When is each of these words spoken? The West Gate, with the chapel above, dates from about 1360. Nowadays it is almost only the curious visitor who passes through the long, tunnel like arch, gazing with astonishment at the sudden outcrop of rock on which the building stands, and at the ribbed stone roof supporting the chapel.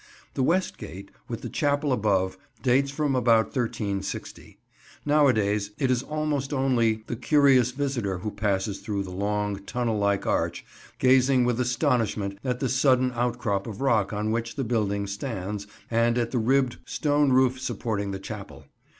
The 0.33 0.41
West 0.41 0.79
Gate, 0.79 1.11
with 1.27 1.41
the 1.41 1.47
chapel 1.49 1.93
above, 1.93 2.35
dates 2.63 2.89
from 2.89 3.15
about 3.15 3.55
1360. 3.55 4.57
Nowadays 5.05 5.69
it 5.77 5.91
is 5.91 6.01
almost 6.01 6.51
only 6.51 7.03
the 7.05 7.15
curious 7.15 7.69
visitor 7.69 8.17
who 8.17 8.31
passes 8.31 8.79
through 8.79 9.03
the 9.03 9.11
long, 9.11 9.57
tunnel 9.63 9.99
like 9.99 10.25
arch, 10.25 10.65
gazing 10.97 11.45
with 11.45 11.59
astonishment 11.59 12.39
at 12.43 12.59
the 12.59 12.67
sudden 12.67 13.11
outcrop 13.13 13.67
of 13.67 13.79
rock 13.79 14.11
on 14.11 14.31
which 14.31 14.55
the 14.55 14.63
building 14.63 15.05
stands, 15.05 15.67
and 15.91 16.17
at 16.17 16.31
the 16.31 16.39
ribbed 16.39 16.77
stone 16.83 17.31
roof 17.31 17.59
supporting 17.59 18.09
the 18.09 18.17
chapel. 18.17 18.65